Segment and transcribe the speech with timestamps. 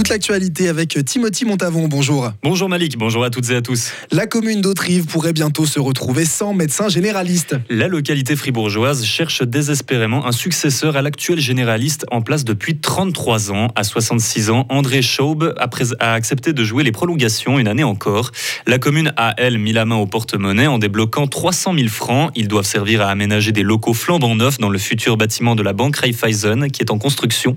[0.00, 1.86] Toute l'actualité avec Timothy Montavon.
[1.86, 2.32] Bonjour.
[2.42, 3.92] Bonjour Malik, bonjour à toutes et à tous.
[4.10, 7.56] La commune d'Autrive pourrait bientôt se retrouver sans médecin généraliste.
[7.68, 13.68] La localité fribourgeoise cherche désespérément un successeur à l'actuel généraliste en place depuis 33 ans.
[13.76, 18.30] À 66 ans, André Schaub a accepté de jouer les prolongations une année encore.
[18.66, 22.32] La commune a, elle, mis la main au porte-monnaie en débloquant 300 000 francs.
[22.34, 25.74] Ils doivent servir à aménager des locaux flambant neufs dans le futur bâtiment de la
[25.74, 27.54] banque Raiffeisen qui est en construction.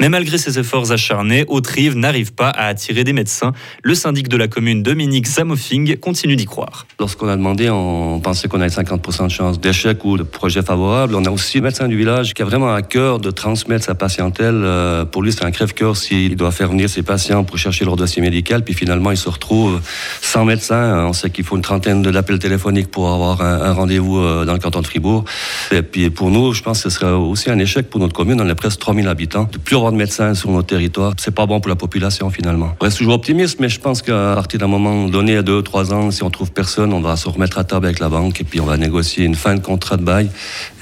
[0.00, 3.52] Mais malgré ces efforts acharnés, Autrive n'arrive pas à attirer des médecins.
[3.82, 6.86] Le syndic de la commune, Dominique Zamofing, continue d'y croire.
[6.98, 11.14] Lorsqu'on a demandé, on pensait qu'on avait 50% de chance d'échec ou de projet favorable.
[11.14, 13.94] On a aussi le médecin du village qui a vraiment à cœur de transmettre sa
[13.94, 14.62] patientèle.
[14.64, 17.96] Euh, pour lui, c'est un crève-cœur s'il doit faire venir ses patients pour chercher leur
[17.96, 18.64] dossier médical.
[18.64, 19.80] Puis finalement, il se retrouve
[20.20, 21.04] sans médecin.
[21.06, 24.58] On sait qu'il faut une trentaine d'appels téléphoniques pour avoir un, rendez-vous euh, dans le
[24.58, 25.24] canton de Fribourg.
[25.72, 28.40] Et puis pour nous, je pense que ce serait aussi un échec pour notre commune.
[28.40, 29.48] On est presque 3000 habitants.
[29.50, 32.74] De plus avoir de médecins sur notre territoire, c'est pas bon pour la population finalement.
[32.80, 35.92] On reste toujours optimiste, mais je pense qu'à partir d'un moment donné, à deux, trois
[35.92, 38.44] ans, si on trouve personne, on va se remettre à table avec la banque et
[38.44, 40.30] puis on va négocier une fin de contrat de bail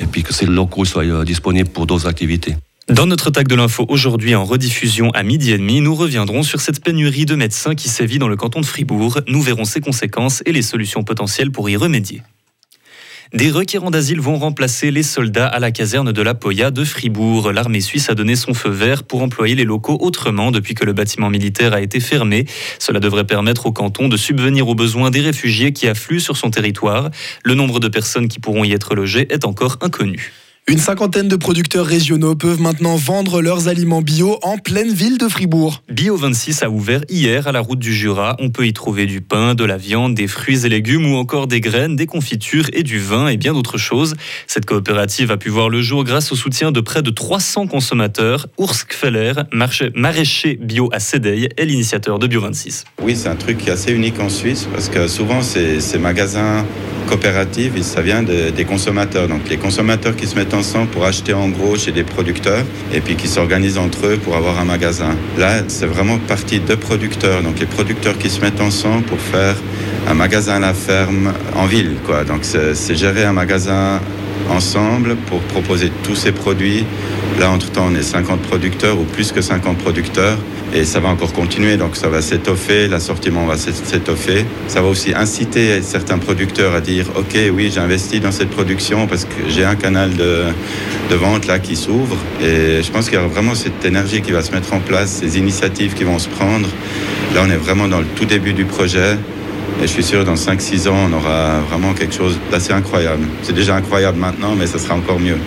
[0.01, 2.57] et puis que ces locaux soient euh, disponibles pour d'autres activités.
[2.89, 6.61] Dans notre tag de l'info aujourd'hui en rediffusion à midi et demi, nous reviendrons sur
[6.61, 9.20] cette pénurie de médecins qui sévit dans le canton de Fribourg.
[9.29, 12.23] Nous verrons ses conséquences et les solutions potentielles pour y remédier.
[13.35, 17.51] Des requérants d'asile vont remplacer les soldats à la caserne de la Poya de Fribourg.
[17.51, 20.93] L'armée suisse a donné son feu vert pour employer les locaux autrement depuis que le
[20.93, 22.45] bâtiment militaire a été fermé.
[22.79, 26.51] Cela devrait permettre au canton de subvenir aux besoins des réfugiés qui affluent sur son
[26.51, 27.11] territoire.
[27.43, 30.35] Le nombre de personnes qui pourront y être logées est encore inconnu.
[30.69, 35.27] Une cinquantaine de producteurs régionaux peuvent maintenant vendre leurs aliments bio en pleine ville de
[35.27, 35.83] Fribourg.
[35.91, 38.37] Bio 26 a ouvert hier à la route du Jura.
[38.39, 41.49] On peut y trouver du pain, de la viande, des fruits et légumes ou encore
[41.49, 44.15] des graines, des confitures et du vin et bien d'autres choses.
[44.47, 48.47] Cette coopérative a pu voir le jour grâce au soutien de près de 300 consommateurs.
[48.57, 52.85] Urs Kfeller, maraîcher bio à Sédeil, est l'initiateur de Bio 26.
[53.03, 55.99] Oui, c'est un truc qui est assez unique en Suisse parce que souvent ces, ces
[55.99, 56.65] magasins
[57.12, 59.28] coopératives, ça vient des consommateurs.
[59.28, 63.02] Donc les consommateurs qui se mettent ensemble pour acheter en gros chez des producteurs et
[63.02, 65.14] puis qui s'organisent entre eux pour avoir un magasin.
[65.36, 67.42] Là, c'est vraiment partie de producteurs.
[67.42, 69.56] Donc les producteurs qui se mettent ensemble pour faire
[70.08, 71.96] un magasin à la ferme en ville.
[72.06, 72.24] Quoi.
[72.24, 74.00] Donc c'est gérer un magasin
[74.48, 76.86] ensemble pour proposer tous ces produits.
[77.39, 80.39] Là, entre-temps, on est 50 producteurs ou plus que 50 producteurs
[80.73, 81.77] et ça va encore continuer.
[81.77, 84.45] Donc ça va s'étoffer, l'assortiment va s'étoffer.
[84.69, 89.07] Ça va aussi inciter certains producteurs à dire Ok, oui, j'ai investi dans cette production
[89.07, 90.45] parce que j'ai un canal de,
[91.11, 92.17] de vente là qui s'ouvre.
[92.41, 95.21] Et je pense qu'il y a vraiment cette énergie qui va se mettre en place,
[95.23, 96.69] ces initiatives qui vont se prendre.
[97.35, 99.17] Là, on est vraiment dans le tout début du projet.
[99.81, 103.25] Et je suis sûr, dans 5-6 ans, on aura vraiment quelque chose d'assez incroyable.
[103.43, 105.39] C'est déjà incroyable maintenant, mais ça sera encore mieux.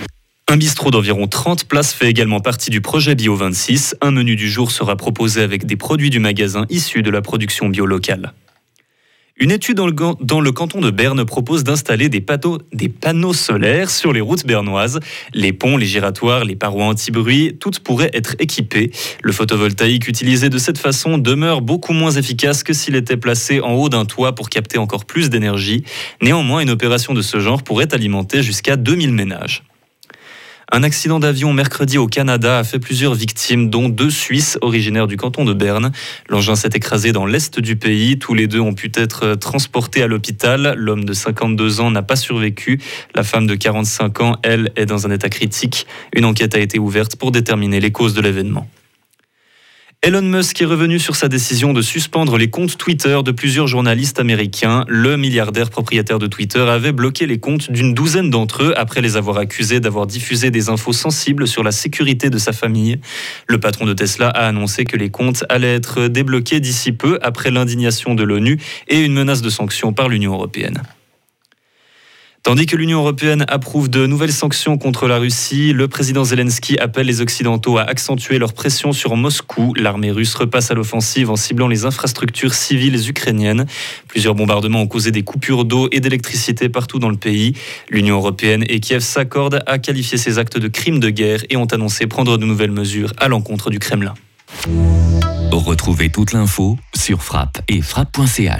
[0.48, 3.96] Un bistrot d'environ 30 places fait également partie du projet Bio 26.
[4.00, 7.68] Un menu du jour sera proposé avec des produits du magasin issus de la production
[7.68, 8.32] bio locale.
[9.38, 12.24] Une étude dans le, canton de Berne propose d'installer des,
[12.72, 15.00] des, panneaux solaires sur les routes bernoises.
[15.34, 18.92] Les ponts, les giratoires, les parois anti-bruit, toutes pourraient être équipées.
[19.24, 23.72] Le photovoltaïque utilisé de cette façon demeure beaucoup moins efficace que s'il était placé en
[23.72, 25.82] haut d'un toit pour capter encore plus d'énergie.
[26.22, 29.64] Néanmoins, une opération de ce genre pourrait alimenter jusqu'à 2000 ménages.
[30.72, 35.16] Un accident d'avion mercredi au Canada a fait plusieurs victimes, dont deux Suisses originaires du
[35.16, 35.92] canton de Berne.
[36.28, 38.18] L'engin s'est écrasé dans l'est du pays.
[38.18, 40.74] Tous les deux ont pu être transportés à l'hôpital.
[40.76, 42.80] L'homme de 52 ans n'a pas survécu.
[43.14, 45.86] La femme de 45 ans, elle, est dans un état critique.
[46.14, 48.68] Une enquête a été ouverte pour déterminer les causes de l'événement.
[50.06, 54.20] Elon Musk est revenu sur sa décision de suspendre les comptes Twitter de plusieurs journalistes
[54.20, 54.84] américains.
[54.86, 59.16] Le milliardaire propriétaire de Twitter avait bloqué les comptes d'une douzaine d'entre eux après les
[59.16, 63.00] avoir accusés d'avoir diffusé des infos sensibles sur la sécurité de sa famille.
[63.48, 67.50] Le patron de Tesla a annoncé que les comptes allaient être débloqués d'ici peu après
[67.50, 70.84] l'indignation de l'ONU et une menace de sanctions par l'Union européenne.
[72.46, 77.08] Tandis que l'Union européenne approuve de nouvelles sanctions contre la Russie, le président Zelensky appelle
[77.08, 79.74] les Occidentaux à accentuer leur pression sur Moscou.
[79.74, 83.66] L'armée russe repasse à l'offensive en ciblant les infrastructures civiles ukrainiennes.
[84.06, 87.54] Plusieurs bombardements ont causé des coupures d'eau et d'électricité partout dans le pays.
[87.90, 91.66] L'Union européenne et Kiev s'accordent à qualifier ces actes de crimes de guerre et ont
[91.66, 94.14] annoncé prendre de nouvelles mesures à l'encontre du Kremlin.
[95.50, 98.54] Retrouvez toute l'info sur frappe et frappe.ch.